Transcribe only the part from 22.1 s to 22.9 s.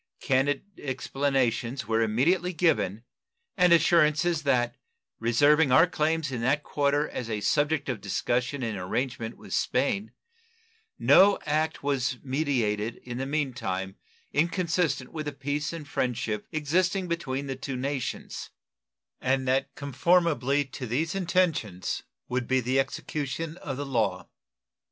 would be the